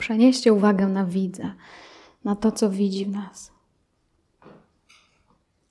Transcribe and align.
Przenieście 0.00 0.52
uwagę 0.52 0.86
na 0.86 1.04
widza, 1.04 1.54
na 2.24 2.36
to, 2.36 2.52
co 2.52 2.70
widzi 2.70 3.06
w 3.06 3.10
nas. 3.10 3.52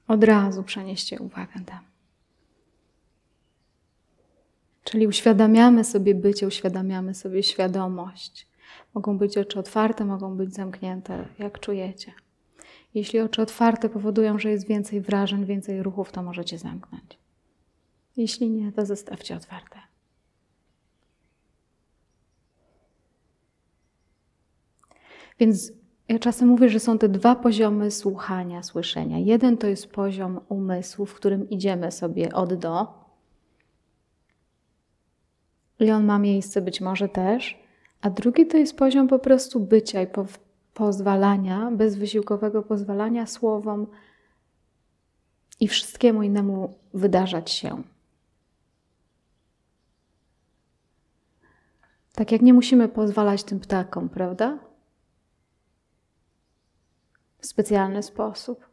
Od 0.08 0.24
razu 0.24 0.64
przenieście 0.64 1.20
uwagę 1.20 1.60
tam. 1.66 1.80
Czyli 4.84 5.08
uświadamiamy 5.08 5.84
sobie 5.84 6.16
bycie, 6.16 6.48
uświadamiamy 6.48 7.16
sobie 7.16 7.44
świadomość. 7.44 8.48
Mogą 8.94 9.18
być 9.18 9.38
oczy 9.38 9.60
otwarte, 9.60 10.06
mogą 10.06 10.38
być 10.38 10.54
zamknięte, 10.54 11.26
jak 11.40 11.60
czujecie. 11.60 12.14
Jeśli 12.94 13.20
oczy 13.20 13.42
otwarte 13.42 13.90
powodują, 13.90 14.40
że 14.40 14.50
jest 14.50 14.68
więcej 14.68 15.02
wrażeń, 15.02 15.46
więcej 15.46 15.84
ruchów, 15.84 16.12
to 16.12 16.24
możecie 16.24 16.58
zamknąć. 16.58 17.18
Jeśli 18.18 18.50
nie, 18.50 18.72
to 18.72 18.86
zostawcie 18.86 19.36
otwarte. 19.36 19.80
Więc 25.40 25.72
ja 26.08 26.20
czasem 26.20 26.48
mówię, 26.48 26.70
że 26.70 26.80
są 26.80 26.98
te 26.98 27.10
dwa 27.10 27.36
poziomy 27.36 27.92
słuchania, 27.92 28.64
słyszenia. 28.64 29.20
Jeden 29.20 29.58
to 29.58 29.68
jest 29.68 29.88
poziom 29.88 30.40
umysłu, 30.50 31.06
w 31.06 31.14
którym 31.14 31.50
idziemy 31.50 31.92
sobie 31.92 32.34
od 32.34 32.54
do. 32.54 32.88
I 35.80 35.92
on 35.92 36.06
ma 36.06 36.20
miejsce 36.20 36.62
być 36.62 36.82
może 36.82 37.10
też. 37.10 37.60
A 38.02 38.10
drugi 38.10 38.48
to 38.48 38.58
jest 38.58 38.78
poziom 38.78 39.08
po 39.08 39.20
prostu 39.20 39.60
bycia 39.60 40.02
i 40.02 40.08
pozwalania, 40.80 41.72
bezwysiłkowego 41.72 42.64
pozwalania 42.64 43.26
słowom 43.26 43.88
i 45.60 45.68
wszystkiemu 45.68 46.24
innemu 46.24 46.80
wydarzać 46.94 47.52
się. 47.52 47.84
Tak 52.14 52.32
jak 52.32 52.42
nie 52.42 52.54
musimy 52.54 52.90
pozwalać 52.90 53.44
tym 53.44 53.60
ptakom, 53.60 54.10
prawda? 54.10 54.60
w 57.40 57.46
specjalny 57.46 58.04
sposób? 58.04 58.70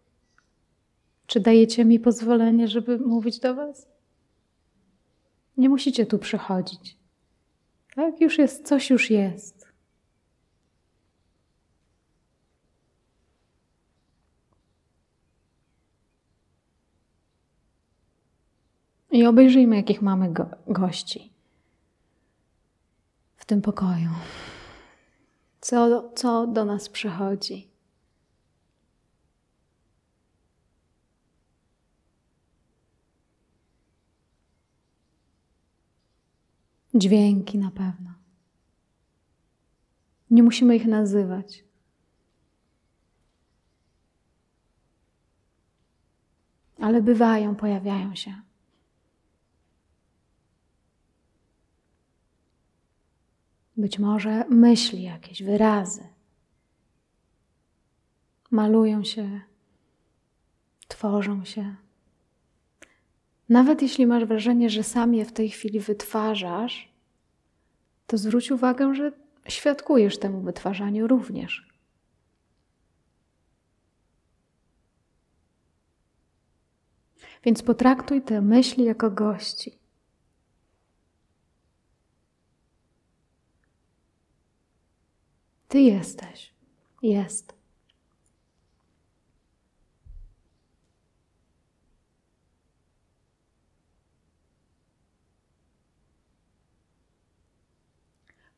Czy 1.26 1.40
dajecie 1.40 1.84
mi 1.84 2.00
pozwolenie, 2.00 2.68
żeby 2.68 2.98
mówić 2.98 3.38
do 3.38 3.54
Was? 3.54 3.88
Nie 5.56 5.68
musicie 5.68 6.06
tu 6.06 6.18
przychodzić. 6.18 6.96
Tak, 7.94 8.20
już 8.20 8.38
jest, 8.38 8.66
coś 8.66 8.90
już 8.90 9.10
jest. 9.10 9.55
I 19.16 19.26
obejrzyjmy, 19.26 19.76
jakich 19.76 20.02
mamy 20.02 20.32
go 20.32 20.46
gości 20.66 21.32
w 23.36 23.44
tym 23.44 23.62
pokoju. 23.62 24.10
Co, 25.60 26.10
co 26.14 26.46
do 26.46 26.64
nas 26.64 26.88
przychodzi. 26.88 27.68
Dźwięki 36.94 37.58
na 37.58 37.70
pewno. 37.70 38.10
Nie 40.30 40.42
musimy 40.42 40.76
ich 40.76 40.86
nazywać. 40.86 41.64
Ale 46.80 47.02
bywają, 47.02 47.56
pojawiają 47.56 48.14
się. 48.14 48.45
Być 53.76 53.98
może 53.98 54.44
myśli 54.48 55.02
jakieś, 55.02 55.42
wyrazy. 55.42 56.08
Malują 58.50 59.04
się, 59.04 59.40
tworzą 60.88 61.44
się. 61.44 61.76
Nawet 63.48 63.82
jeśli 63.82 64.06
masz 64.06 64.24
wrażenie, 64.24 64.70
że 64.70 64.82
sam 64.82 65.14
je 65.14 65.24
w 65.24 65.32
tej 65.32 65.50
chwili 65.50 65.80
wytwarzasz, 65.80 66.92
to 68.06 68.18
zwróć 68.18 68.50
uwagę, 68.50 68.94
że 68.94 69.12
świadkujesz 69.48 70.18
temu 70.18 70.40
wytwarzaniu 70.40 71.06
również. 71.06 71.68
Więc 77.44 77.62
potraktuj 77.62 78.22
te 78.22 78.40
myśli 78.40 78.84
jako 78.84 79.10
gości. 79.10 79.78
Ty 85.68 85.80
jesteś. 85.80 86.52
Jest. 87.02 87.56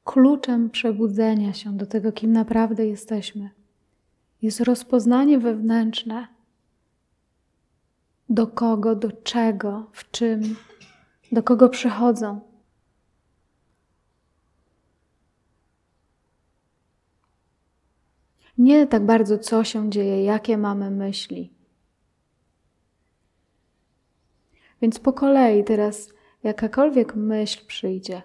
kluczem 0.08 0.70
przebudzenia 0.70 1.52
się 1.52 1.76
do 1.76 1.86
tego, 1.86 2.12
kim 2.12 2.32
naprawdę 2.32 2.86
jesteśmy, 2.86 3.50
jest 4.42 4.60
rozpoznanie 4.60 5.38
wewnętrzne, 5.38 6.28
do 8.28 8.46
kogo, 8.46 8.94
do 8.94 9.12
czego, 9.12 9.86
w 9.92 10.10
czym, 10.10 10.56
do 11.32 11.42
kogo 11.42 11.68
przychodzą. 11.68 12.40
Nie 18.58 18.86
tak 18.86 19.06
bardzo, 19.06 19.38
co 19.38 19.64
się 19.64 19.90
dzieje, 19.90 20.24
jakie 20.24 20.58
mamy 20.58 20.90
myśli. 20.90 21.52
Więc 24.82 24.98
po 24.98 25.12
kolei 25.12 25.64
teraz 25.64 26.12
jakakolwiek 26.42 27.14
myśl 27.14 27.66
przyjdzie, 27.66 28.22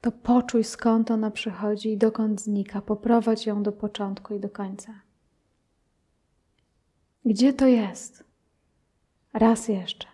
to 0.00 0.12
poczuj 0.12 0.64
skąd 0.64 1.10
ona 1.10 1.30
przychodzi 1.30 1.92
i 1.92 1.98
dokąd 1.98 2.40
znika. 2.40 2.82
Poprowadź 2.82 3.46
ją 3.46 3.62
do 3.62 3.72
początku 3.72 4.34
i 4.34 4.40
do 4.40 4.50
końca. 4.50 5.00
Gdzie 7.24 7.52
to 7.52 7.66
jest? 7.66 8.24
Raz 9.32 9.68
jeszcze. 9.68 10.09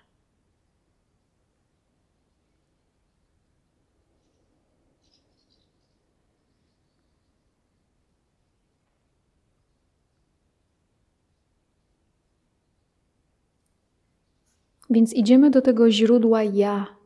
Więc 14.91 15.13
idziemy 15.13 15.51
do 15.51 15.63
tego 15.63 15.91
źródła 15.91 16.43
ja, 16.43 16.97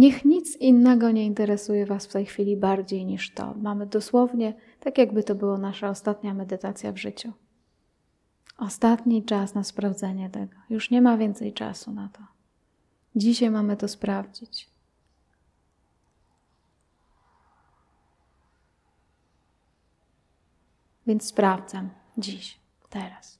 Niech 0.00 0.24
nic 0.24 0.56
innego 0.56 1.10
nie 1.10 1.26
interesuje 1.26 1.86
Was 1.86 2.06
w 2.06 2.12
tej 2.12 2.26
chwili 2.26 2.56
bardziej 2.56 3.04
niż 3.06 3.34
to. 3.34 3.54
Mamy 3.54 3.86
dosłownie, 3.86 4.54
tak 4.80 4.98
jakby 4.98 5.22
to 5.22 5.34
była 5.34 5.58
nasza 5.58 5.90
ostatnia 5.90 6.34
medytacja 6.34 6.92
w 6.92 6.96
życiu. 6.96 7.32
Ostatni 8.58 9.24
czas 9.24 9.54
na 9.54 9.64
sprawdzenie 9.64 10.30
tego. 10.30 10.54
Już 10.70 10.90
nie 10.90 11.02
ma 11.02 11.16
więcej 11.16 11.52
czasu 11.52 11.92
na 11.92 12.08
to. 12.08 12.20
Dzisiaj 13.16 13.50
mamy 13.50 13.76
to 13.76 13.88
sprawdzić. 13.88 14.70
Więc 21.10 21.26
sprawdzam 21.26 21.90
dziś, 22.18 22.60
teraz. 22.88 23.38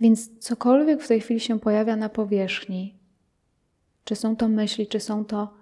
Więc 0.00 0.38
cokolwiek 0.38 1.02
w 1.02 1.08
tej 1.08 1.20
chwili 1.20 1.40
się 1.40 1.60
pojawia 1.60 1.96
na 1.96 2.08
powierzchni, 2.08 2.98
czy 4.04 4.16
są 4.16 4.36
to 4.36 4.48
myśli, 4.48 4.86
czy 4.86 5.00
są 5.00 5.24
to 5.24 5.54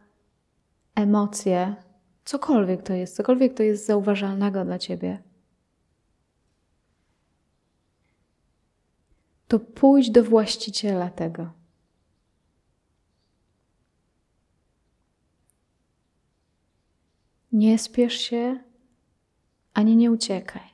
emocje, 0.95 1.75
cokolwiek 2.25 2.83
to 2.83 2.95
jest, 2.95 3.17
cokolwiek 3.17 3.55
to 3.55 3.63
jest 3.63 3.87
zauważalnego 3.87 4.65
dla 4.65 4.79
ciebie, 4.79 5.23
to 9.49 9.59
pójdź 9.61 10.11
do 10.11 10.25
właściciela 10.25 11.11
tego. 11.11 11.62
Nie 17.53 17.79
spiesz 17.79 18.15
się, 18.15 18.61
ani 19.75 19.97
nie 19.97 20.11
uciekaj. 20.11 20.73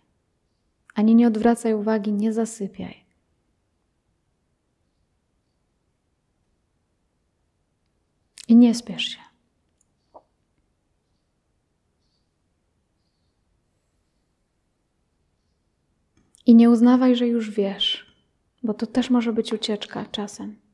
Ani 0.95 1.15
nie 1.15 1.27
odwracaj 1.27 1.75
uwagi, 1.75 2.13
nie 2.13 2.33
zasypiaj. 2.33 3.05
I 8.49 8.57
nie 8.57 8.75
spiesz 8.75 9.05
się. 9.05 9.19
I 16.47 16.55
nie 16.55 16.71
uznawaj, 16.71 17.17
że 17.17 17.29
już 17.29 17.51
wiesz, 17.51 18.17
bo 18.63 18.75
to 18.75 18.87
też 18.87 19.11
może 19.11 19.33
być 19.33 19.53
ucieczka 19.53 20.05
czasem. 20.05 20.68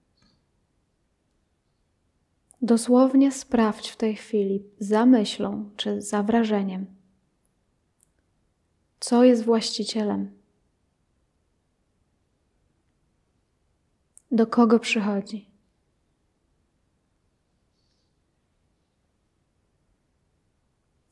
Dosłownie 2.65 3.33
sprawdź 3.33 3.89
w 3.89 3.97
tej 3.97 4.17
chwili 4.17 4.65
za 4.79 5.07
myślą 5.07 5.71
czy 5.77 6.03
za 6.03 6.23
wrażeniem, 6.23 6.87
co 9.01 9.25
jest 9.25 9.45
właścicielem, 9.45 10.31
do 14.31 14.47
kogo 14.47 14.79
przychodzi. 14.79 15.51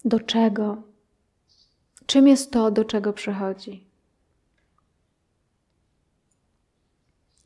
Do 0.04 0.20
czego? 0.20 0.82
Czym 2.06 2.28
jest 2.28 2.50
to, 2.50 2.70
do 2.70 2.84
czego 2.84 3.12
przychodzi? 3.12 3.86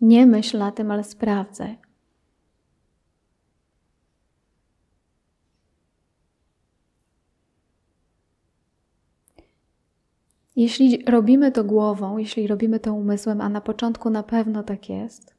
Nie 0.00 0.26
myśl 0.26 0.58
na 0.58 0.72
tym, 0.72 0.90
ale 0.90 1.04
sprawdzaj. 1.04 1.85
Jeśli 10.56 11.04
robimy 11.04 11.52
to 11.52 11.64
głową, 11.64 12.18
jeśli 12.18 12.46
robimy 12.46 12.80
to 12.80 12.94
umysłem, 12.94 13.40
a 13.40 13.48
na 13.48 13.60
początku 13.60 14.10
na 14.10 14.22
pewno 14.22 14.62
tak 14.62 14.88
jest, 14.88 15.34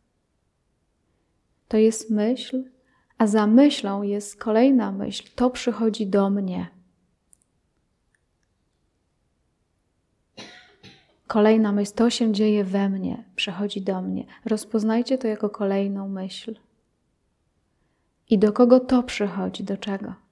to 1.67 1.77
jest 1.77 2.09
myśl, 2.09 2.63
a 3.17 3.27
za 3.27 3.47
myślą 3.47 4.01
jest 4.01 4.39
kolejna 4.39 4.91
myśl. 4.91 5.29
To 5.35 5.49
przychodzi 5.49 6.07
do 6.07 6.29
mnie. 6.29 6.67
Kolejna 11.27 11.71
myśl, 11.71 11.91
to 11.95 12.09
się 12.09 12.31
dzieje 12.31 12.63
we 12.63 12.89
mnie, 12.89 13.23
przechodzi 13.35 13.81
do 13.81 14.01
mnie. 14.01 14.25
Rozpoznajcie 14.45 15.17
to 15.17 15.27
jako 15.27 15.49
kolejną 15.49 16.09
myśl. 16.09 16.55
I 18.29 18.39
do 18.39 18.53
kogo 18.53 18.79
to 18.79 19.03
przychodzi, 19.03 19.63
do 19.63 19.77
czego? 19.77 20.26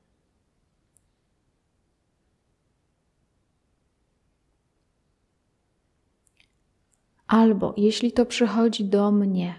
Albo 7.27 7.74
jeśli 7.77 8.12
to 8.12 8.25
przychodzi 8.25 8.86
do 8.86 9.12
mnie, 9.12 9.56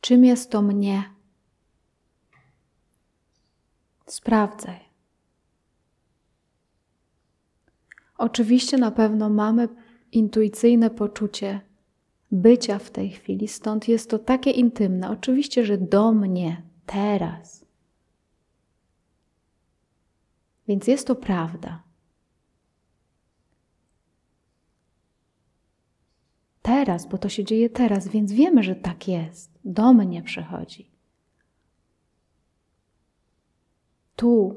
czym 0.00 0.24
jest 0.24 0.50
to 0.50 0.62
mnie? 0.62 1.02
Sprawdzaj. 4.06 4.80
Oczywiście 8.18 8.78
na 8.78 8.90
pewno 8.90 9.28
mamy 9.28 9.68
intuicyjne 10.12 10.90
poczucie 10.90 11.60
bycia 12.30 12.78
w 12.78 12.90
tej 12.90 13.10
chwili, 13.10 13.48
stąd 13.48 13.88
jest 13.88 14.10
to 14.10 14.18
takie 14.18 14.50
intymne. 14.50 15.10
Oczywiście, 15.10 15.66
że 15.66 15.78
do 15.78 16.12
mnie, 16.12 16.62
teraz. 16.86 17.64
Więc 20.68 20.86
jest 20.86 21.06
to 21.06 21.14
prawda. 21.14 21.82
Teraz, 26.68 27.06
bo 27.06 27.18
to 27.18 27.28
się 27.28 27.44
dzieje 27.44 27.70
teraz, 27.70 28.08
więc 28.08 28.32
wiemy, 28.32 28.62
że 28.62 28.76
tak 28.76 29.08
jest. 29.08 29.50
Do 29.64 29.92
mnie 29.92 30.22
przychodzi. 30.22 30.90
Tu, 34.16 34.54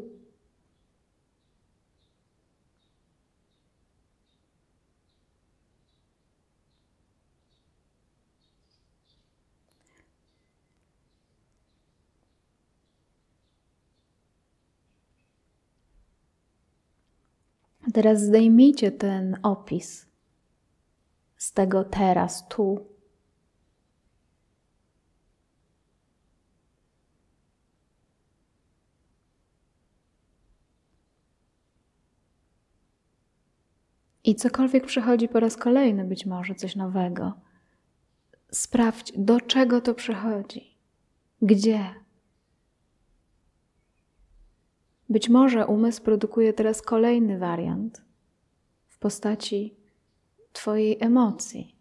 Teraz 17.93 18.21
zdejmijcie 18.21 18.91
ten 18.91 19.37
opis 19.43 20.10
z 21.41 21.53
tego 21.53 21.83
teraz, 21.83 22.47
tu. 22.47 22.85
I 34.23 34.35
cokolwiek 34.35 34.85
przychodzi 34.85 35.27
po 35.27 35.39
raz 35.39 35.57
kolejny, 35.57 36.03
być 36.05 36.25
może 36.25 36.55
coś 36.55 36.75
nowego, 36.75 37.33
sprawdź, 38.51 39.13
do 39.17 39.41
czego 39.41 39.81
to 39.81 39.93
przychodzi, 39.93 40.77
gdzie. 41.41 41.95
Być 45.09 45.29
może 45.29 45.67
umysł 45.67 46.03
produkuje 46.03 46.53
teraz 46.53 46.81
kolejny 46.81 47.37
wariant 47.39 48.01
w 48.87 48.97
postaci 48.99 49.80
Twojej 50.53 50.97
emocji. 50.99 51.75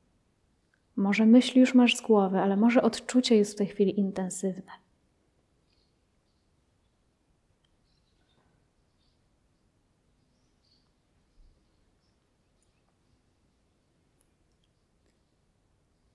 Może 0.97 1.27
myśli 1.27 1.61
już 1.61 1.75
masz 1.75 1.97
z 1.97 2.01
głowy, 2.01 2.39
ale 2.39 2.57
może 2.57 2.83
odczucie 2.83 3.37
jest 3.37 3.53
w 3.53 3.57
tej 3.57 3.67
chwili 3.67 4.01
intensywne. 4.01 4.73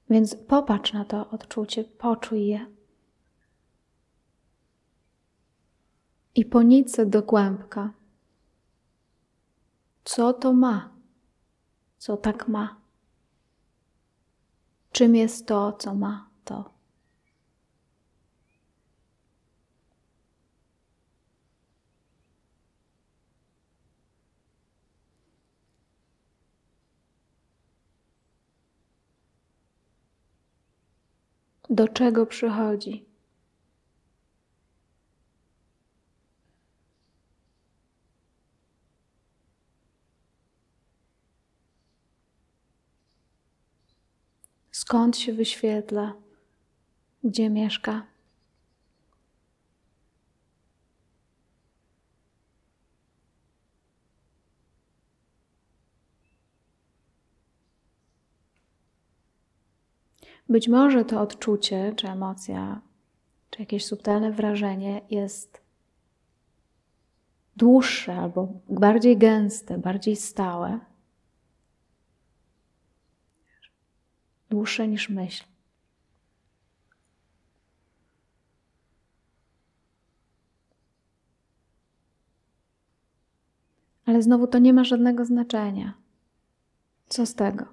Więc 0.10 0.36
popatrz 0.36 0.94
na 0.94 1.06
to 1.06 1.30
odczucie, 1.30 1.84
poczuj 1.84 2.48
je. 2.48 2.76
i 6.36 6.46
po 6.46 6.64
nitce 6.64 7.06
do 7.06 7.24
kłębka. 7.24 7.94
Co 10.04 10.34
to 10.34 10.54
ma? 10.54 10.95
Co 11.98 12.18
tak 12.18 12.48
ma? 12.48 12.76
Czym 14.92 15.16
jest 15.16 15.48
to, 15.48 15.74
co 15.74 15.94
ma 15.96 16.30
to? 16.46 16.76
Do 31.70 31.88
czego 31.88 32.26
przychodzi? 32.26 33.15
Skąd 44.86 45.18
się 45.18 45.34
wyświetla, 45.34 46.14
gdzie 47.24 47.50
mieszka. 47.50 48.06
Być 60.50 60.68
może 60.68 61.06
to 61.06 61.22
odczucie, 61.22 61.94
czy 61.96 62.08
emocja, 62.08 62.82
czy 63.50 63.62
jakieś 63.62 63.86
subtelne 63.86 64.32
wrażenie 64.32 65.02
jest 65.10 65.62
dłuższe 67.56 68.16
albo 68.16 68.48
bardziej 68.70 69.18
gęste, 69.18 69.78
bardziej 69.78 70.16
stałe 70.16 70.80
dłuższe 74.50 74.88
niż 74.88 75.10
myśl. 75.10 75.44
Ale 84.06 84.22
znowu 84.22 84.48
to 84.48 84.60
nie 84.60 84.74
ma 84.74 84.84
żadnego 84.84 85.26
znaczenia. 85.26 85.94
Co 87.10 87.26
z 87.26 87.36
tego? 87.36 87.66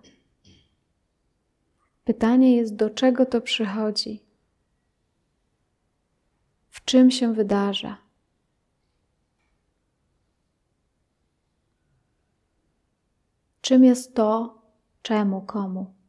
Pytanie 2.05 2.57
jest, 2.57 2.76
do 2.76 2.91
czego 2.91 3.26
to 3.26 3.41
przychodzi? 3.41 4.23
W 6.69 6.85
czym 6.85 7.11
się 7.11 7.35
wydarza? 7.35 7.99
Czym 13.61 13.85
jest 13.85 14.14
to, 14.14 14.62
czemu, 15.02 15.43
komu? 15.43 16.01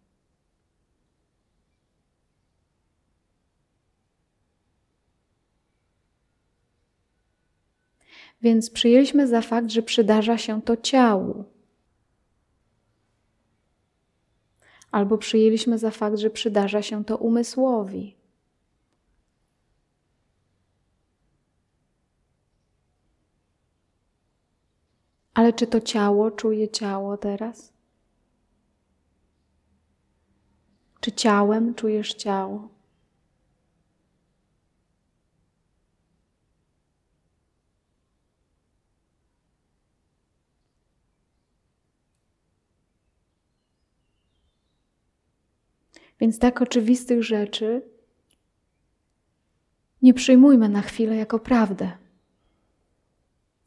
Więc 8.43 8.69
przyjęliśmy 8.69 9.27
za 9.27 9.41
fakt, 9.41 9.71
że 9.71 9.81
przydarza 9.81 10.37
się 10.37 10.61
to 10.61 10.77
ciału. 10.77 11.45
Albo 14.91 15.17
przyjęliśmy 15.17 15.77
za 15.77 15.91
fakt, 15.91 16.17
że 16.17 16.29
przydarza 16.29 16.81
się 16.81 17.05
to 17.05 17.17
umysłowi. 17.17 18.15
Ale 25.33 25.53
czy 25.53 25.67
to 25.67 25.81
ciało 25.81 26.31
czuje 26.31 26.69
ciało 26.69 27.17
teraz? 27.17 27.73
Czy 30.99 31.11
ciałem 31.11 31.75
czujesz 31.75 32.13
ciało? 32.13 32.69
Więc 46.23 46.39
tak 46.39 46.61
oczywistych 46.61 47.23
rzeczy 47.23 47.81
nie 50.01 50.13
przyjmujmy 50.13 50.69
na 50.69 50.81
chwilę 50.81 51.15
jako 51.15 51.39
prawdę. 51.39 51.91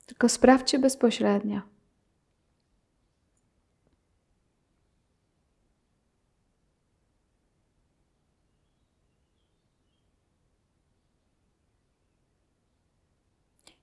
Tylko 0.07 0.29
sprawdźcie 0.29 0.79
bezpośrednio. 0.79 1.61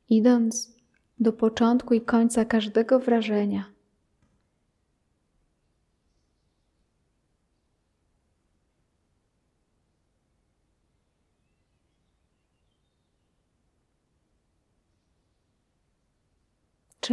Idąc 0.09 0.75
do 1.19 1.33
początku 1.33 1.93
i 1.93 2.01
końca 2.01 2.45
każdego 2.45 2.99
wrażenia, 2.99 3.72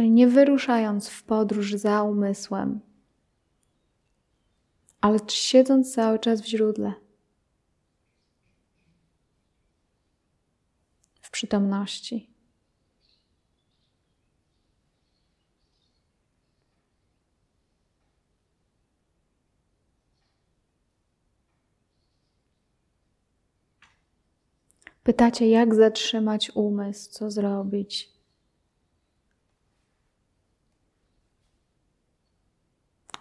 Nie 0.09 0.27
wyruszając 0.27 1.09
w 1.09 1.23
podróż 1.23 1.73
za 1.73 2.03
umysłem, 2.03 2.79
ale 5.01 5.19
siedząc 5.27 5.93
cały 5.93 6.19
czas 6.19 6.41
w 6.41 6.45
źródle, 6.45 6.93
w 11.21 11.31
przytomności. 11.31 12.31
Pytacie, 25.03 25.49
jak 25.49 25.75
zatrzymać 25.75 26.51
umysł, 26.55 27.11
co 27.11 27.31
zrobić? 27.31 28.20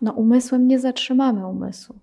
No, 0.00 0.12
umysłem 0.12 0.68
nie 0.68 0.78
zatrzymamy 0.78 1.46
umysłu. 1.46 1.98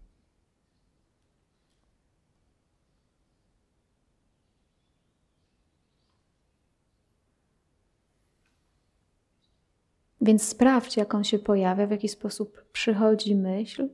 Więc 10.22 10.44
sprawdź, 10.44 10.98
jak 10.98 11.16
on 11.16 11.24
się 11.24 11.40
pojawia, 11.40 11.88
w 11.88 11.92
jaki 11.92 12.10
sposób 12.10 12.66
przychodzi 12.72 13.36
myśl, 13.36 13.90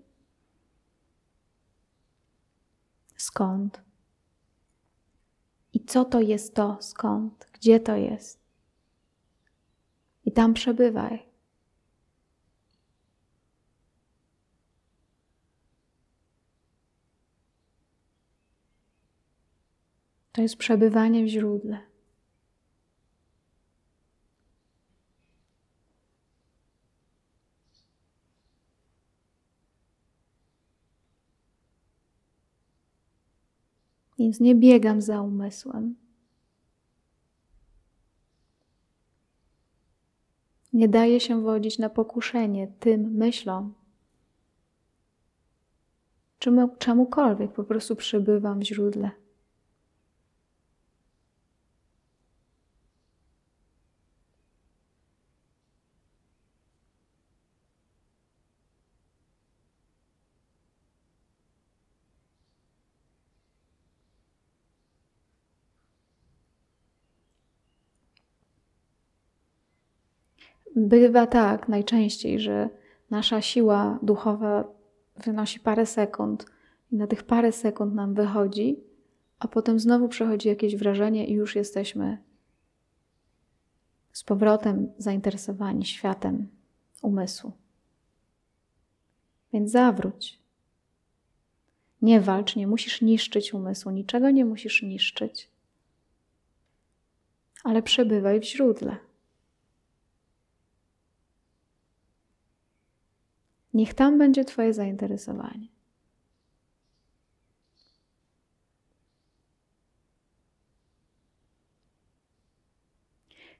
skąd 3.17 3.81
i 5.73 5.85
co 5.85 6.05
to 6.05 6.21
jest 6.21 6.55
to, 6.55 6.77
skąd, 6.81 7.47
gdzie 7.53 7.79
to 7.79 7.95
jest. 7.95 8.39
I 10.25 10.31
tam 10.31 10.53
przebywaj. 10.53 11.32
To 20.33 20.41
jest 20.41 20.57
przebywanie 20.57 21.23
w 21.23 21.27
źródle. 21.27 21.79
Więc 34.19 34.39
nie 34.39 34.55
biegam 34.55 35.01
za 35.01 35.21
umysłem. 35.21 35.95
Nie 40.73 40.89
daję 40.89 41.19
się 41.19 41.41
wodzić 41.41 41.79
na 41.79 41.89
pokuszenie 41.89 42.67
tym 42.79 43.01
myślom, 43.01 43.73
czemu, 46.39 46.75
czemukolwiek, 46.77 47.53
po 47.53 47.63
prostu 47.63 47.95
przebywam 47.95 48.59
w 48.59 48.63
źródle. 48.63 49.22
Bywa 70.75 71.27
tak 71.27 71.69
najczęściej, 71.69 72.39
że 72.39 72.69
nasza 73.09 73.41
siła 73.41 73.99
duchowa 74.03 74.63
wynosi 75.15 75.59
parę 75.59 75.85
sekund 75.85 76.45
i 76.91 76.95
na 76.95 77.07
tych 77.07 77.23
parę 77.23 77.51
sekund 77.51 77.93
nam 77.93 78.13
wychodzi, 78.13 78.79
a 79.39 79.47
potem 79.47 79.79
znowu 79.79 80.07
przechodzi 80.07 80.49
jakieś 80.49 80.75
wrażenie 80.75 81.27
i 81.27 81.33
już 81.33 81.55
jesteśmy 81.55 82.17
z 84.11 84.23
powrotem 84.23 84.91
zainteresowani 84.97 85.85
światem 85.85 86.47
umysłu. 87.01 87.51
Więc 89.53 89.71
zawróć. 89.71 90.39
Nie 92.01 92.21
walcz, 92.21 92.55
nie 92.55 92.67
musisz 92.67 93.01
niszczyć 93.01 93.53
umysłu, 93.53 93.91
niczego 93.91 94.29
nie 94.29 94.45
musisz 94.45 94.83
niszczyć, 94.83 95.49
ale 97.63 97.81
przebywaj 97.83 98.39
w 98.39 98.43
źródle. 98.43 98.97
Niech 103.73 103.93
tam 103.93 104.17
będzie 104.17 104.45
Twoje 104.45 104.73
zainteresowanie. 104.73 105.67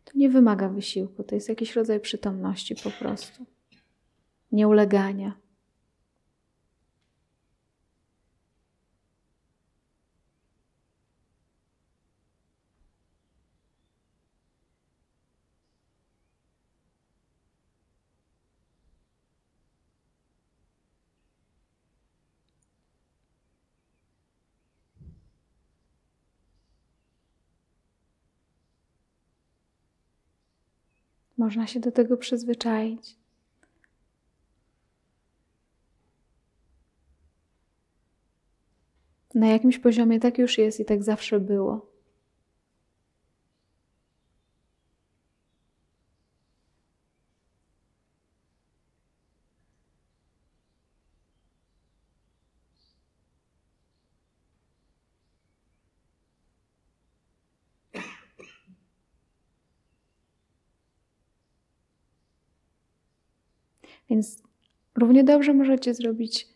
To 0.06 0.12
nie 0.16 0.30
wymaga 0.30 0.70
wysiłku, 0.70 1.24
to 1.24 1.36
jest 1.36 1.50
jakiś 1.50 1.76
rodzaj 1.76 2.00
przytomności 2.00 2.76
po 2.76 2.92
prostu, 2.92 3.46
nieulegania. 4.52 5.43
Można 31.44 31.68
się 31.68 31.80
do 31.80 31.92
tego 31.92 32.18
przyzwyczaić. 32.18 33.16
Na 39.36 39.48
jakimś 39.48 39.80
poziomie 39.80 40.20
tak 40.20 40.38
już 40.38 40.58
jest 40.58 40.80
i 40.80 40.86
tak 40.86 41.04
zawsze 41.04 41.40
było. 41.40 41.93
Więc 64.10 64.44
równie 64.96 65.24
dobrze 65.24 65.54
możecie 65.54 65.94
zrobić 65.94 66.48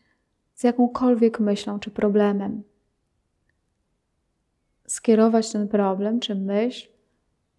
z 0.53 0.63
jakąkolwiek 0.63 1.39
myślą 1.39 1.79
czy 1.79 1.91
problemem. 1.91 2.63
Skierować 4.87 5.51
ten 5.51 5.67
problem 5.67 6.19
czy 6.19 6.35
myśl 6.35 6.87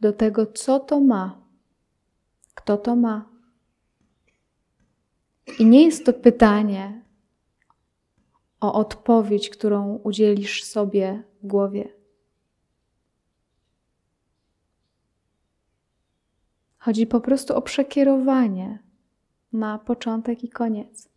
do 0.01 0.13
tego, 0.13 0.47
co 0.47 0.81
to 0.81 1.01
ma, 1.01 1.43
kto 2.55 2.77
to 2.77 2.97
ma. 2.97 3.29
I 5.59 5.67
nie 5.67 5.85
jest 5.85 6.07
to 6.07 6.13
pytanie 6.13 7.03
o 8.61 8.73
odpowiedź, 8.73 9.51
którą 9.51 9.95
udzielisz 9.97 10.65
sobie 10.65 11.23
w 11.43 11.47
głowie. 11.47 11.89
Chodzi 16.79 17.07
po 17.07 17.21
prostu 17.21 17.57
o 17.57 17.63
przekierowanie 17.63 18.88
na 19.53 19.79
początek 19.79 20.45
i 20.45 20.49
koniec. 20.49 21.09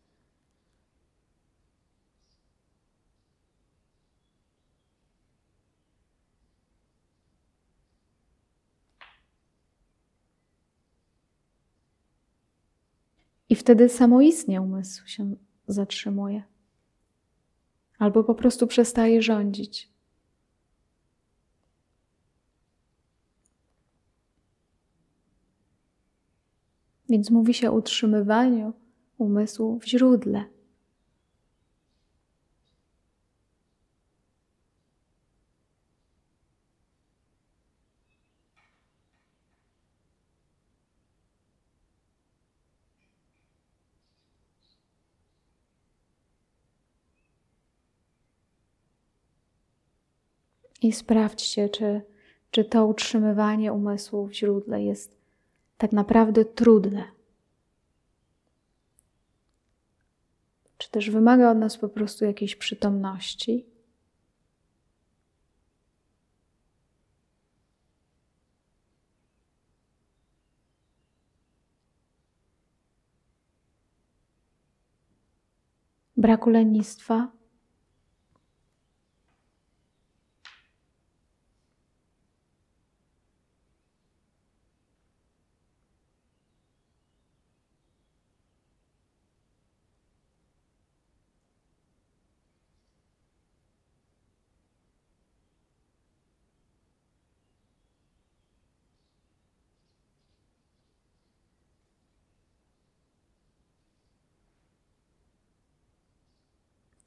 I 13.49 13.55
wtedy 13.55 13.89
samoistnie 13.89 14.61
umysł 14.61 15.07
się 15.07 15.35
zatrzymuje. 15.67 16.43
Albo 17.99 18.23
po 18.23 18.35
prostu 18.35 18.67
przestaje 18.67 19.21
rządzić. 19.21 19.90
Więc 27.11 27.31
mówi 27.31 27.53
się 27.53 27.71
o 27.71 27.73
utrzymywaniu 27.73 28.73
umysłu 29.17 29.79
w 29.79 29.85
źródle. 29.85 30.45
I 50.81 50.91
sprawdźcie, 50.91 51.69
czy, 51.69 52.01
czy 52.51 52.65
to 52.65 52.85
utrzymywanie 52.85 53.73
umysłu 53.73 54.27
w 54.27 54.33
źródle 54.33 54.83
jest 54.83 55.20
tak 55.81 55.91
naprawdę 55.91 56.45
trudne. 56.45 57.03
Czy 60.77 60.91
też 60.91 61.09
wymaga 61.09 61.51
od 61.51 61.57
nas 61.57 61.77
po 61.77 61.89
prostu 61.89 62.25
jakiejś 62.25 62.55
przytomności? 62.55 63.65
Braku 76.17 76.49
lenistwa? 76.49 77.40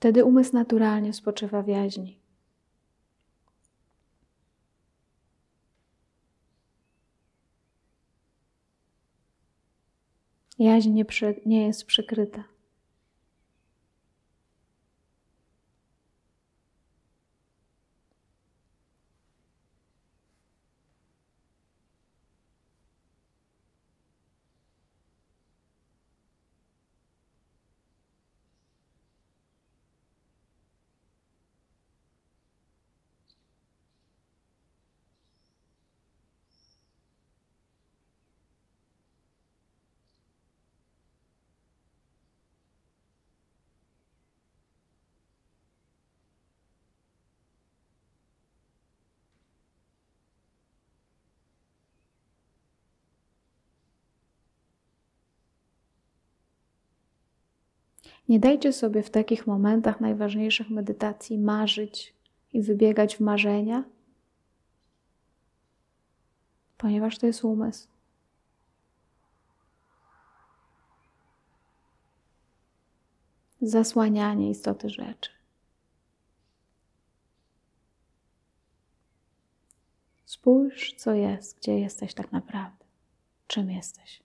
Wtedy 0.05 0.25
umysł 0.25 0.53
naturalnie 0.53 1.13
spoczywa 1.13 1.63
w 1.63 1.69
jaźni. 1.69 2.19
Jaźń 10.59 10.91
nie, 10.91 11.05
przy, 11.05 11.41
nie 11.47 11.67
jest 11.67 11.85
przykryta. 11.85 12.45
Nie 58.29 58.41
dajcie 58.41 58.73
sobie 58.73 59.03
w 59.03 59.11
takich 59.11 59.47
momentach 59.47 60.01
najważniejszych 60.01 60.71
medytacji 60.71 61.39
marzyć 61.39 62.15
i 62.53 62.63
wybiegać 62.63 63.17
w 63.17 63.21
marzenia, 63.21 63.85
ponieważ 66.79 67.19
to 67.19 67.27
jest 67.27 67.45
umysł. 67.45 67.89
Zasłanianie 73.61 74.51
istoty 74.51 74.89
rzeczy. 74.89 75.31
Spójrz, 80.25 80.95
co 80.95 81.15
jest, 81.15 81.59
gdzie 81.59 81.79
jesteś 81.79 82.15
tak 82.15 82.33
naprawdę, 82.33 82.85
czym 83.47 83.71
jesteś. 83.71 84.24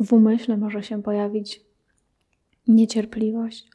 W 0.00 0.12
umyśle 0.12 0.56
może 0.56 0.82
się 0.82 1.02
pojawić 1.02 1.60
niecierpliwość. 2.66 3.70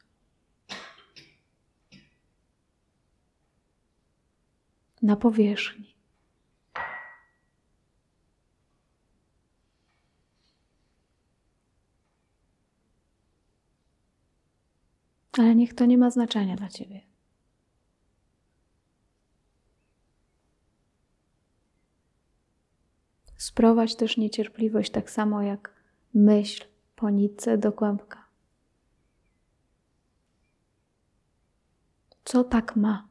Na 5.02 5.16
powierzchni. 5.16 5.94
Ale 15.38 15.54
niech 15.54 15.74
to 15.74 15.86
nie 15.86 15.98
ma 15.98 16.10
znaczenia 16.10 16.56
dla 16.56 16.68
ciebie. 16.68 17.00
Sprowadź 23.36 23.96
też 23.96 24.16
niecierpliwość 24.16 24.90
tak 24.90 25.10
samo 25.10 25.42
jak 25.42 25.73
myśl 26.14 26.64
po 26.96 27.10
nitce 27.10 27.58
do 27.58 27.72
kłębka. 27.72 28.24
Co 32.24 32.44
tak 32.44 32.76
ma? 32.76 33.08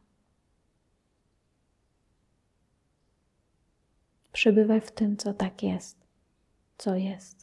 Przebywaj 4.31 4.81
w 4.81 4.91
tym, 4.91 5.17
co 5.17 5.33
tak 5.33 5.63
jest, 5.63 5.97
co 6.77 6.95
jest. 6.95 7.42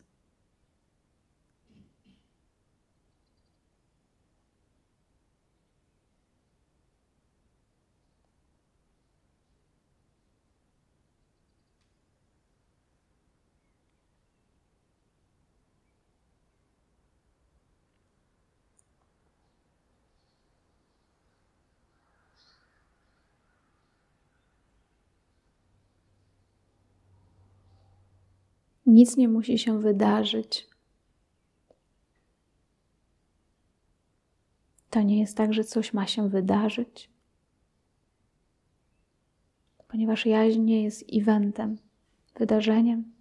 Nic 28.91 29.17
nie 29.17 29.29
musi 29.29 29.59
się 29.59 29.81
wydarzyć. 29.81 30.69
To 34.91 35.03
nie 35.03 35.21
jest 35.21 35.37
tak, 35.37 35.55
że 35.55 35.65
coś 35.65 35.93
ma 35.93 36.07
się 36.07 36.29
wydarzyć, 36.29 37.11
ponieważ 39.89 40.27
jaźń 40.27 40.61
nie 40.61 40.83
jest 40.83 41.05
eventem, 41.13 41.79
wydarzeniem. 42.35 43.20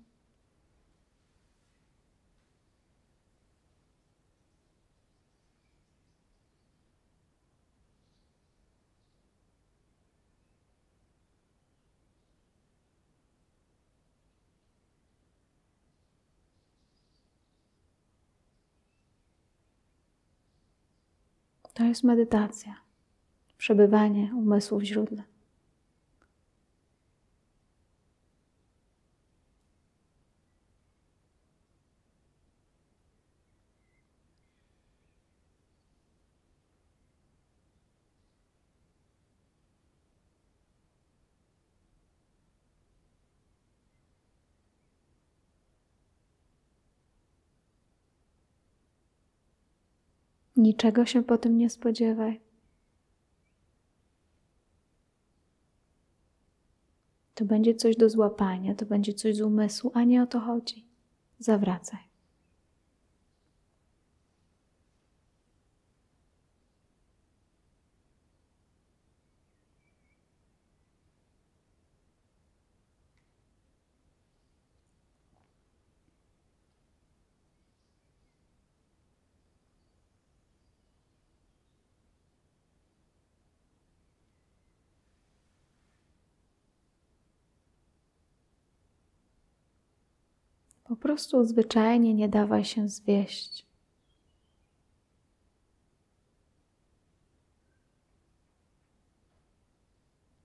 To 21.79 21.85
jest 21.85 22.03
medytacja, 22.03 22.75
przebywanie 23.57 24.31
umysłu 24.35 24.79
w 24.79 24.83
źródle. 24.83 25.23
Niczego 50.59 51.05
się 51.05 51.23
po 51.23 51.37
tym 51.37 51.57
nie 51.57 51.69
spodziewaj. 51.69 52.41
To 57.35 57.45
będzie 57.45 57.75
coś 57.75 57.95
do 57.95 58.09
złapania, 58.09 58.75
to 58.75 58.85
będzie 58.85 59.13
coś 59.13 59.35
z 59.35 59.41
umysłu, 59.41 59.91
a 59.93 60.03
nie 60.03 60.23
o 60.23 60.27
to 60.27 60.39
chodzi. 60.39 60.85
Zawracaj. 61.39 62.08
Po 90.89 90.95
prostu 90.95 91.45
zwyczajnie 91.45 92.13
nie 92.13 92.29
dawaj 92.29 92.65
się 92.65 92.89
zwieść. 92.89 93.65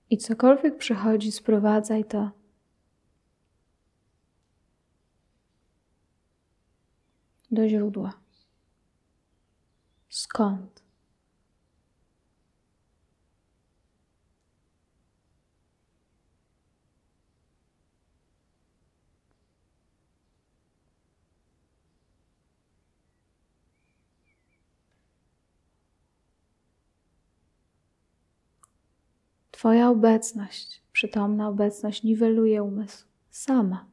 I 0.09 0.17
cokolwiek 0.17 0.77
przychodzi, 0.77 1.31
sprowadzaj 1.31 2.05
to 2.05 2.31
do 7.51 7.69
źródła. 7.69 8.13
Skąd? 10.09 10.84
Twoja 29.65 29.89
obecność, 29.89 30.81
przytomna 30.91 31.47
obecność 31.47 32.03
niweluje 32.03 32.63
umysł 32.63 33.05
sama. 33.29 33.85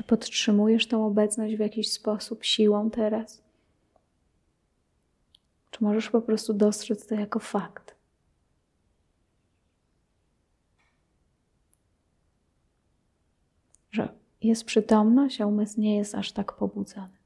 Czy 0.00 0.04
podtrzymujesz 0.04 0.86
tą 0.86 1.06
obecność 1.06 1.56
w 1.56 1.58
jakiś 1.58 1.92
sposób 1.92 2.44
siłą 2.44 2.90
teraz? 2.90 3.42
Czy 5.70 5.84
możesz 5.84 6.10
po 6.10 6.22
prostu 6.22 6.54
dostrzec 6.54 7.06
to 7.06 7.14
jako 7.14 7.38
fakt? 7.38 7.94
Że 13.90 14.14
jest 14.42 14.64
przytomność, 14.64 15.40
a 15.40 15.46
umysł 15.46 15.80
nie 15.80 15.96
jest 15.96 16.14
aż 16.14 16.32
tak 16.32 16.52
pobudzony. 16.52 17.19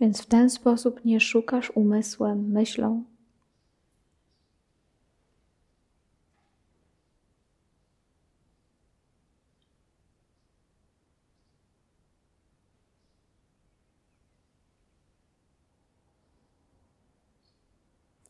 Więc 0.00 0.22
w 0.22 0.26
ten 0.26 0.50
sposób 0.50 1.04
nie 1.04 1.20
szukasz 1.20 1.72
umysłem, 1.74 2.50
myślą. 2.52 3.04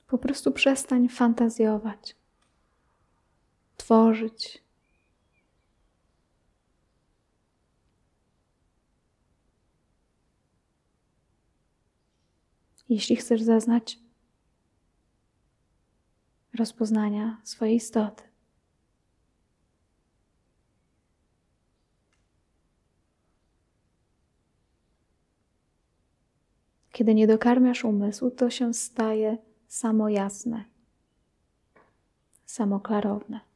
Po 0.06 0.18
prostu 0.18 0.52
przestań 0.52 1.08
fantazjować, 1.08 2.16
tworzyć. 3.76 4.67
Jeśli 12.88 13.16
chcesz 13.16 13.42
zaznać 13.42 13.98
rozpoznania 16.54 17.40
swojej 17.44 17.76
istoty. 17.76 18.22
Kiedy 26.92 27.14
nie 27.14 27.26
dokarmiasz 27.26 27.84
umysłu, 27.84 28.30
to 28.30 28.50
się 28.50 28.74
staje 28.74 29.38
samo 29.68 30.08
jasne, 30.08 30.64
samo 32.46 32.80
klarowne. 32.80 33.47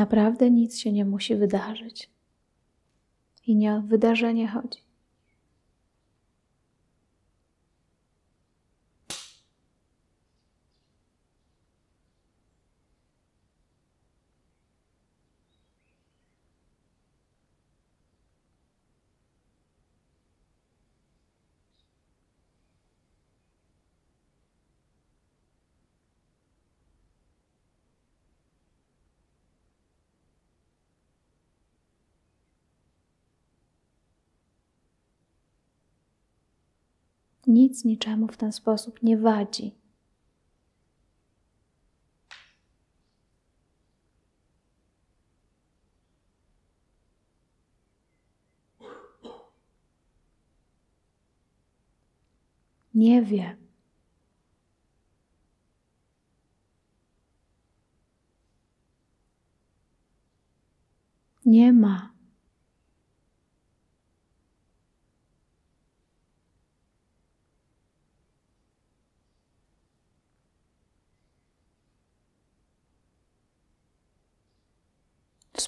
Naprawdę 0.00 0.50
nic 0.50 0.78
się 0.78 0.92
nie 0.92 1.04
musi 1.04 1.36
wydarzyć. 1.36 2.10
I 3.46 3.56
nie 3.56 3.74
o 3.74 3.80
wydarzenie 3.82 4.48
chodzi. 4.48 4.78
Nic 37.50 37.84
niczemu 37.84 38.28
w 38.28 38.36
ten 38.36 38.52
sposób 38.52 39.02
nie 39.02 39.18
wadzi. 39.18 39.74
Nie 52.94 53.22
wie. 53.22 53.56
Nie 61.46 61.72
ma. 61.72 62.19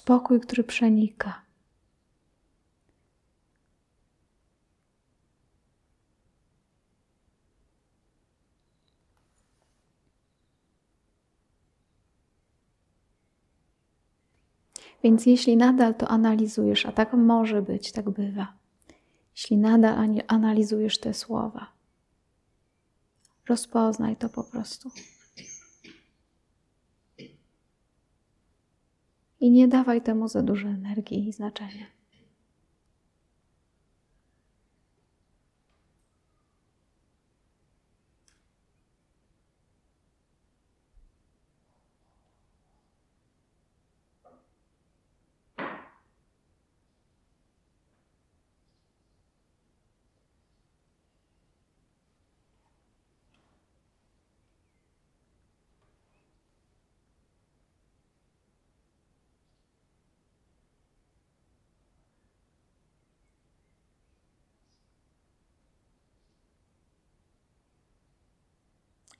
Spokój, 0.03 0.39
który 0.39 0.63
przenika. 0.63 1.41
Więc 15.03 15.25
jeśli 15.25 15.57
nadal 15.57 15.95
to 15.95 16.07
analizujesz, 16.07 16.85
a 16.85 16.91
tak 16.91 17.13
może 17.13 17.61
być, 17.61 17.91
tak 17.91 18.09
bywa, 18.09 18.53
jeśli 19.35 19.57
nadal 19.57 20.09
analizujesz 20.27 20.97
te 20.99 21.13
słowa, 21.13 21.67
rozpoznaj 23.47 24.15
to 24.15 24.29
po 24.29 24.43
prostu. 24.43 24.89
I 29.43 29.51
nie 29.51 29.67
dawaj 29.67 30.01
temu 30.01 30.27
za 30.27 30.41
dużo 30.41 30.67
energii 30.67 31.27
i 31.27 31.31
znaczenia. 31.31 31.92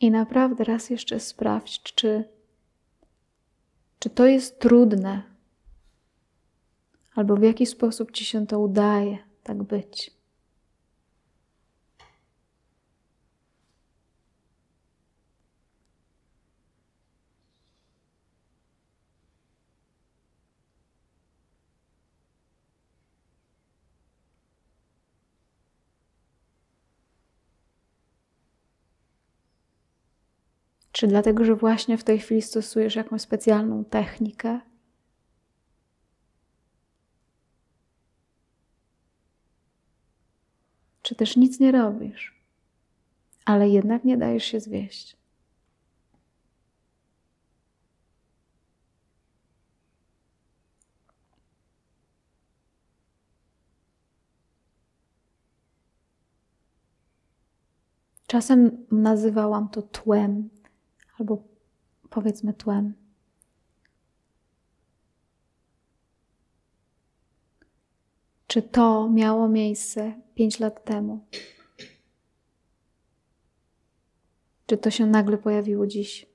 I 0.04 0.12
naprawdę 0.12 0.64
raz 0.64 0.90
jeszcze 0.90 1.20
sprawdź, 1.20 1.84
czy, 1.94 2.24
czy 4.00 4.10
to 4.10 4.26
jest 4.26 4.60
trudne, 4.60 5.24
albo 7.16 7.36
w 7.36 7.44
jaki 7.44 7.66
sposób 7.66 8.12
ci 8.12 8.26
się 8.26 8.48
to 8.48 8.60
udaje 8.60 9.18
tak 9.44 9.64
być. 9.64 10.12
Czy 31.04 31.08
dlatego, 31.08 31.46
że 31.46 31.56
właśnie 31.56 31.98
w 31.98 32.04
tej 32.04 32.20
chwili 32.20 32.42
stosujesz 32.42 32.96
jakąś 32.96 33.22
specjalną 33.22 33.86
technikę? 33.86 34.60
Czy 41.02 41.16
też 41.16 41.38
nic 41.38 41.60
nie 41.60 41.72
robisz, 41.72 42.36
ale 43.46 43.70
jednak 43.70 44.04
nie 44.04 44.18
dajesz 44.18 44.44
się 44.44 44.60
zwieść? 44.60 45.18
Czasem 58.28 58.86
nazywałam 58.92 59.70
to 59.70 59.82
tłem, 59.82 60.50
albo 61.20 61.44
powiedzmy 62.10 62.54
tłem. 62.54 62.94
Czy 68.48 68.62
to 68.62 69.10
miało 69.10 69.48
miejsce 69.48 70.22
pięć 70.36 70.60
lat 70.60 70.84
temu? 70.84 71.26
Czy 74.66 74.78
to 74.78 74.92
się 74.92 75.06
nagle 75.06 75.38
pojawiło 75.38 75.88
dziś? 75.88 76.33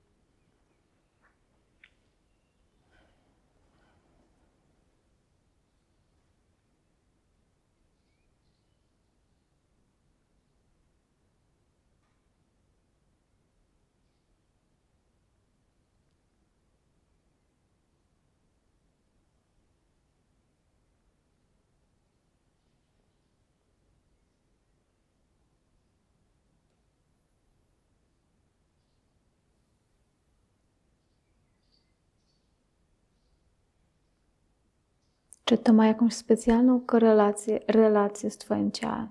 Czy 35.48 35.58
to 35.58 35.72
ma 35.72 35.86
jakąś 35.86 36.14
specjalną 36.14 36.80
korelację, 36.80 37.60
relację 37.68 38.30
z 38.30 38.38
Twoim 38.38 38.72
ciałem? 38.72 39.08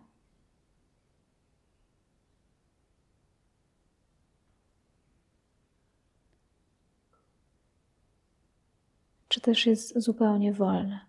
Czy 9.27 9.41
też 9.41 9.65
jest 9.65 9.99
zupełnie 9.99 10.53
wolne? 10.53 10.99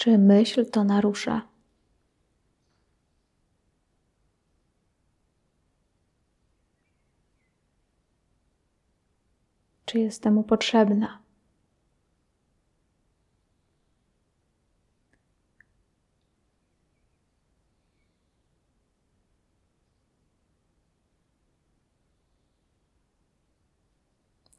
Czy 0.00 0.18
myśl 0.18 0.70
to 0.70 0.84
narusza? 0.84 1.42
Czy 9.86 9.98
jest 9.98 10.22
temu 10.22 10.42
potrzebna? 10.42 11.22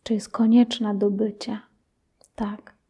Czy 0.04 0.14
jest 0.14 0.30
konieczna 0.30 0.94
do 0.94 1.12
bycia? 1.12 1.62
Tak. 2.36 2.81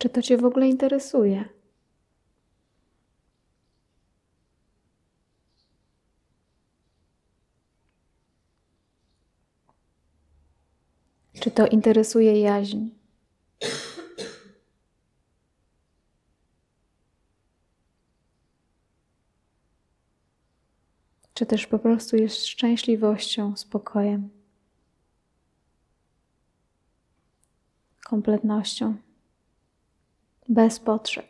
Czy 0.00 0.08
to 0.08 0.22
Cię 0.22 0.38
w 0.38 0.44
ogóle 0.44 0.68
interesuje? 0.68 1.44
Czy 11.40 11.50
to 11.50 11.66
interesuje 11.66 12.40
jaźń? 12.40 12.88
Czy 21.34 21.46
też 21.46 21.66
po 21.66 21.78
prostu 21.78 22.16
jest 22.16 22.46
szczęśliwością, 22.46 23.56
spokojem, 23.56 24.30
kompletnością, 28.04 28.96
bez 30.50 30.80
potrzeb? 30.80 31.26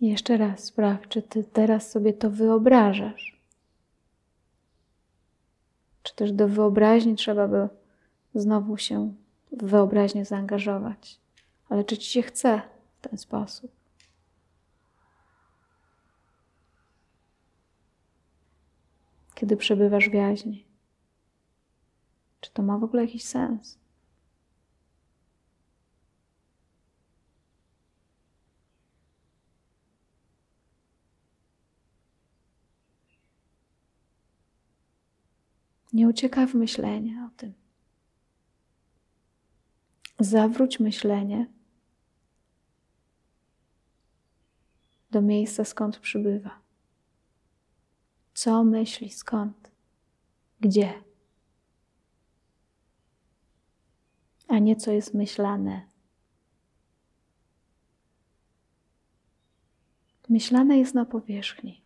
Jeszcze 0.00 0.36
raz 0.36 0.64
sprawdź, 0.64 1.08
czy 1.08 1.22
ty 1.22 1.44
teraz 1.44 1.90
sobie 1.90 2.12
to 2.12 2.30
wyobrażasz. 2.30 3.41
Też 6.22 6.32
do 6.32 6.48
wyobraźni 6.48 7.16
trzeba 7.16 7.48
by 7.48 7.68
znowu 8.34 8.76
się 8.76 9.14
w 9.52 9.64
wyobraźnię 9.64 10.24
zaangażować. 10.24 11.20
Ale 11.68 11.84
czy 11.84 11.98
ci 11.98 12.10
się 12.10 12.22
chce 12.22 12.62
w 12.98 13.08
ten 13.08 13.18
sposób? 13.18 13.72
Kiedy 19.34 19.56
przebywasz 19.56 20.08
w 20.08 20.14
jaźni? 20.14 20.66
Czy 22.40 22.52
to 22.52 22.62
ma 22.62 22.78
w 22.78 22.84
ogóle 22.84 23.02
jakiś 23.02 23.24
sens? 23.24 23.78
Nie 35.92 36.08
uciekaj 36.08 36.46
w 36.46 36.54
myślenie 36.54 37.28
o 37.32 37.36
tym. 37.36 37.54
Zawróć 40.18 40.80
myślenie 40.80 41.46
do 45.10 45.22
miejsca, 45.22 45.64
skąd 45.64 45.98
przybywa. 45.98 46.60
Co 48.34 48.64
myśli, 48.64 49.10
skąd, 49.10 49.70
gdzie, 50.60 51.02
a 54.48 54.58
nie 54.58 54.76
co 54.76 54.92
jest 54.92 55.14
myślane. 55.14 55.86
Myślane 60.28 60.78
jest 60.78 60.94
na 60.94 61.04
powierzchni. 61.04 61.81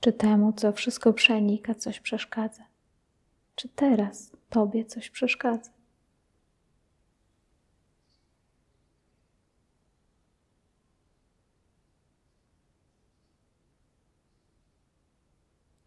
Czy 0.00 0.12
temu, 0.12 0.52
co 0.52 0.72
wszystko 0.72 1.12
przenika, 1.12 1.74
coś 1.74 2.00
przeszkadza? 2.00 2.64
Czy 3.54 3.68
teraz 3.68 4.32
Tobie 4.48 4.84
coś 4.84 5.10
przeszkadza? 5.10 5.70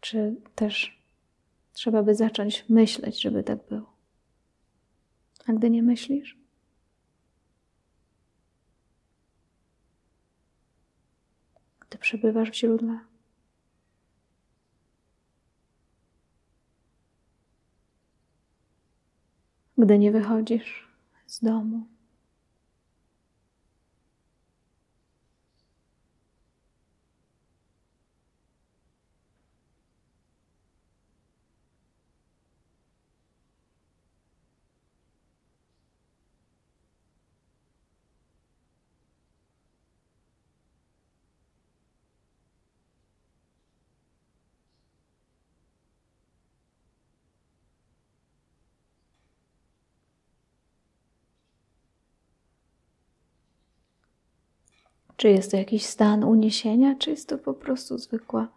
Czy 0.00 0.36
też 0.54 1.02
trzeba 1.72 2.02
by 2.02 2.14
zacząć 2.14 2.64
myśleć, 2.68 3.22
żeby 3.22 3.42
tak 3.42 3.58
było? 3.68 3.92
A 5.46 5.52
gdy 5.52 5.70
nie 5.70 5.82
myślisz? 5.82 6.38
Gdy 11.80 11.98
przebywasz 11.98 12.50
w 12.50 12.54
źródle? 12.54 13.11
Gdy 19.82 19.98
nie 19.98 20.12
wychodzisz 20.12 20.88
z 21.26 21.40
domu. 21.44 21.86
Czy 55.22 55.28
jest 55.28 55.50
to 55.50 55.56
jakiś 55.56 55.86
stan 55.86 56.24
uniesienia, 56.24 56.94
czy 56.94 57.10
jest 57.10 57.28
to 57.28 57.38
po 57.38 57.54
prostu 57.54 57.98
zwykła, 57.98 58.48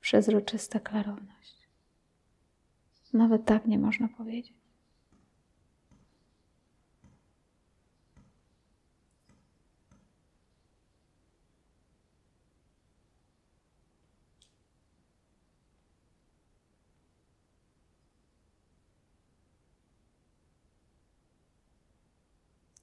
przezroczysta 0.00 0.80
klarowność? 0.80 1.68
Nawet 3.12 3.44
tak 3.44 3.66
nie 3.66 3.78
można 3.78 4.08
powiedzieć. 4.08 4.54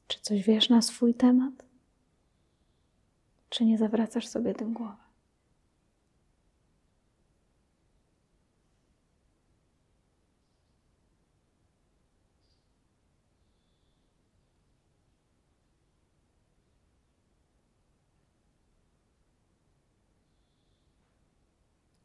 Czy 0.07 0.19
coś 0.21 0.43
wiesz 0.43 0.69
na 0.69 0.81
swój 0.81 1.13
temat? 1.13 1.70
Czy 3.51 3.65
nie 3.65 3.77
zawracasz 3.77 4.27
sobie 4.27 4.53
tym 4.53 4.73
głowy? 4.73 4.95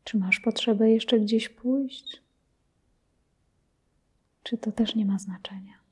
Czy 0.05 0.19
masz 0.19 0.41
potrzebę 0.41 0.91
jeszcze 0.91 1.21
gdzieś 1.21 1.49
pójść? 1.49 2.23
Czy 4.43 4.59
to 4.59 4.73
też 4.73 4.95
nie 4.95 5.07
ma 5.07 5.19
znaczenia? 5.19 5.86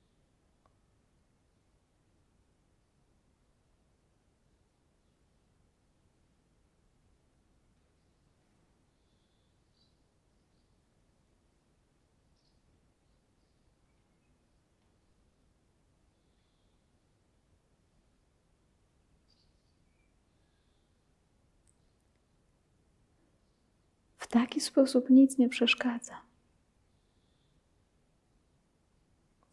Taki 24.34 24.60
sposób 24.60 25.10
nic 25.10 25.38
nie 25.38 25.48
przeszkadza. 25.48 26.20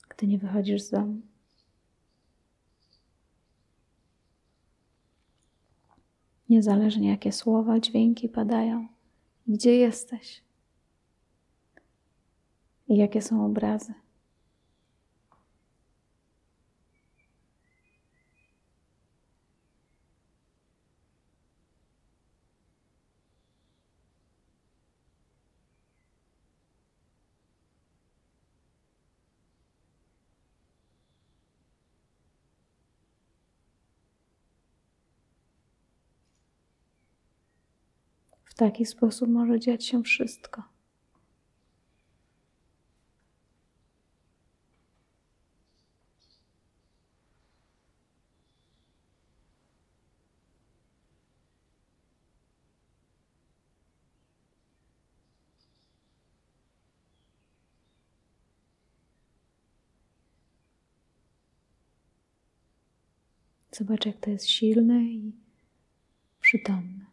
Gdy 0.09 0.27
nie 0.27 0.37
wychodzisz 0.37 0.81
z 0.81 0.89
domu. 0.89 1.21
Niezależnie 6.49 7.09
jakie 7.09 7.31
słowa, 7.31 7.79
dźwięki 7.79 8.29
padają, 8.29 8.87
gdzie 9.47 9.75
jesteś 9.75 10.41
i 12.87 12.97
jakie 12.97 13.21
są 13.21 13.45
obrazy. 13.45 13.93
W 38.50 38.50
taki 38.61 38.85
sposób 38.85 39.29
może 39.29 39.59
dziać 39.59 39.85
się 39.85 40.03
wszystko. 40.03 40.63
Zobacz, 63.71 64.05
jak 64.05 64.17
to 64.17 64.29
jest 64.29 64.47
silne 64.49 65.03
i 65.03 65.31
przytomne. 66.41 67.10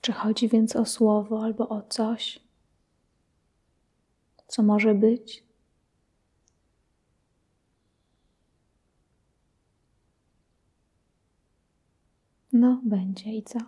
Czy 0.00 0.12
chodzi 0.12 0.48
więc 0.48 0.76
o 0.76 0.84
słowo 0.86 1.44
albo 1.44 1.68
o 1.68 1.82
coś, 1.82 2.40
co 4.46 4.62
może 4.62 4.94
być? 4.94 5.44
No, 12.52 12.80
będzie 12.84 13.30
i 13.32 13.42
co? 13.42 13.58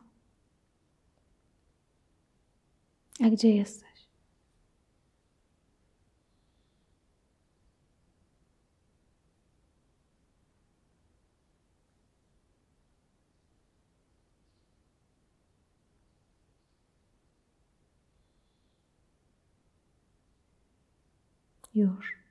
A 3.25 3.31
gdzie 3.31 3.51
jesteś? 3.55 3.92
Już. 21.75 22.22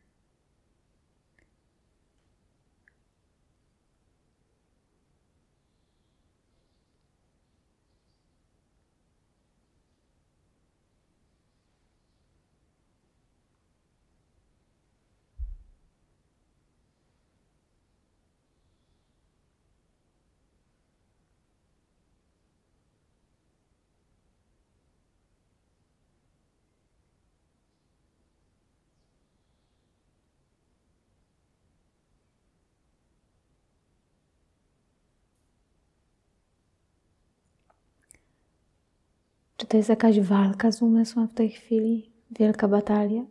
To 39.72 39.78
jest 39.78 39.90
jakaś 39.90 40.20
walka 40.20 40.72
z 40.72 40.82
umysłem 40.82 41.28
w 41.28 41.34
tej 41.34 41.50
chwili? 41.50 42.12
Wielka 42.40 42.68
batalia? 42.68 43.26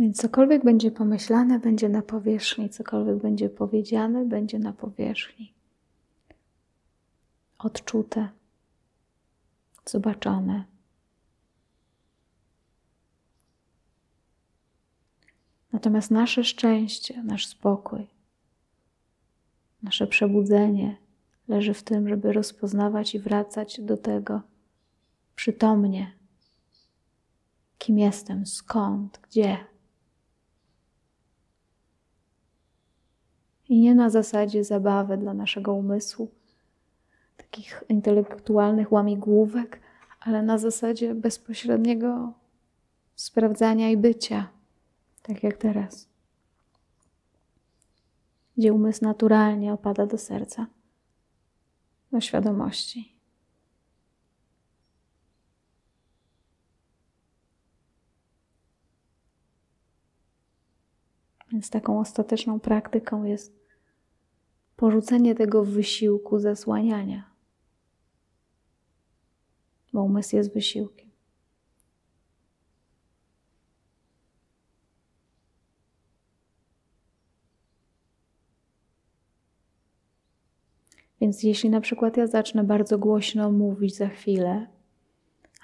Więc 0.00 0.16
cokolwiek 0.16 0.64
będzie 0.64 0.90
pomyślane, 0.90 1.58
będzie 1.58 1.88
na 1.88 2.02
powierzchni, 2.02 2.70
cokolwiek 2.70 3.16
będzie 3.16 3.48
powiedziane, 3.50 4.24
będzie 4.24 4.58
na 4.58 4.72
powierzchni. 4.72 5.52
Odczute, 7.58 8.28
zobaczone. 9.84 10.64
Natomiast 15.72 16.10
nasze 16.10 16.44
szczęście, 16.44 17.22
nasz 17.22 17.46
spokój, 17.46 18.06
nasze 19.82 20.06
przebudzenie 20.06 20.96
leży 21.48 21.74
w 21.74 21.82
tym, 21.82 22.08
żeby 22.08 22.32
rozpoznawać 22.32 23.14
i 23.14 23.18
wracać 23.18 23.80
do 23.80 23.96
tego 23.96 24.40
przytomnie. 25.36 26.12
Kim 27.78 27.98
jestem, 27.98 28.46
skąd, 28.46 29.18
gdzie. 29.22 29.69
I 33.70 33.80
nie 33.80 33.94
na 33.94 34.10
zasadzie 34.10 34.64
zabawy 34.64 35.16
dla 35.16 35.34
naszego 35.34 35.74
umysłu, 35.74 36.30
takich 37.36 37.84
intelektualnych 37.88 38.92
łamigłówek, 38.92 39.80
ale 40.20 40.42
na 40.42 40.58
zasadzie 40.58 41.14
bezpośredniego 41.14 42.32
sprawdzania 43.14 43.90
i 43.90 43.96
bycia, 43.96 44.48
tak 45.22 45.42
jak 45.42 45.56
teraz, 45.56 46.08
gdzie 48.56 48.72
umysł 48.72 49.04
naturalnie 49.04 49.72
opada 49.72 50.06
do 50.06 50.18
serca, 50.18 50.66
do 52.12 52.20
świadomości. 52.20 53.12
Więc 61.52 61.70
taką 61.70 62.00
ostateczną 62.00 62.60
praktyką 62.60 63.24
jest 63.24 63.59
porzucenie 64.80 65.34
tego 65.34 65.64
wysiłku 65.64 66.38
zasłaniania, 66.38 67.30
bo 69.92 70.02
umysł 70.02 70.36
jest 70.36 70.54
wysiłkiem. 70.54 71.10
Więc 81.20 81.42
jeśli 81.42 81.70
na 81.70 81.80
przykład 81.80 82.16
ja 82.16 82.26
zacznę 82.26 82.64
bardzo 82.64 82.98
głośno 82.98 83.52
mówić 83.52 83.96
za 83.96 84.08
chwilę, 84.08 84.66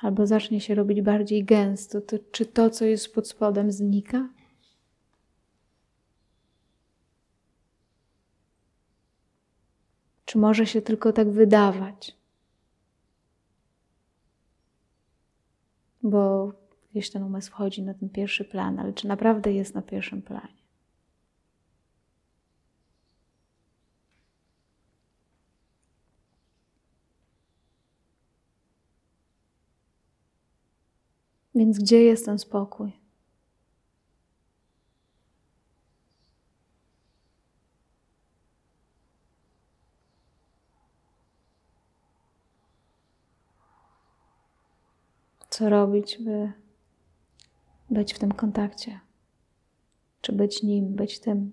albo 0.01 0.27
zacznie 0.27 0.61
się 0.61 0.75
robić 0.75 1.03
bardziej 1.03 1.45
gęsto, 1.45 2.01
to 2.01 2.17
czy 2.33 2.47
to, 2.47 2.71
co 2.71 2.85
jest 2.85 3.15
pod 3.15 3.29
spodem, 3.29 3.73
znika? 3.73 4.36
Czy 10.27 10.39
może 10.39 10.67
się 10.67 10.83
tylko 10.83 11.13
tak 11.13 11.31
wydawać? 11.31 12.17
Bo 16.03 16.53
gdzieś 16.91 17.11
ten 17.11 17.23
umysł 17.23 17.51
wchodzi 17.51 17.83
na 17.83 17.95
ten 17.95 18.09
pierwszy 18.09 18.45
plan, 18.45 18.79
ale 18.79 18.93
czy 18.93 19.09
naprawdę 19.09 19.53
jest 19.53 19.75
na 19.75 19.83
pierwszym 19.83 20.23
planie? 20.23 20.57
Więc 31.55 31.79
gdzie 31.79 32.03
jest 32.03 32.25
ten 32.25 32.39
spokój? 32.39 33.06
Co 45.57 45.69
robić, 45.69 46.19
by 46.21 46.53
być 47.91 48.15
w 48.15 48.19
tym 48.19 48.33
kontakcie? 48.33 49.01
Czy 50.21 50.33
być 50.33 50.63
nim, 50.63 50.95
być 50.95 51.21
tym? 51.21 51.53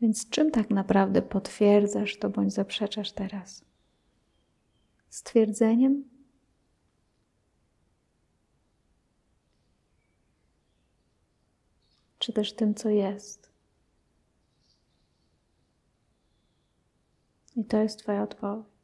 Więc 0.00 0.28
czym 0.28 0.50
tak 0.50 0.70
naprawdę 0.70 1.22
potwierdzasz 1.22 2.18
to 2.18 2.30
bądź 2.30 2.52
zaprzeczasz 2.52 3.12
teraz? 3.12 3.64
Stwierdzeniem? 5.10 6.04
Czy 12.18 12.32
też 12.32 12.52
tym, 12.52 12.74
co 12.74 12.88
jest? 12.88 13.52
I 17.56 17.64
to 17.64 17.82
jest 17.82 17.98
Twoja 17.98 18.22
odpowiedź. 18.22 18.77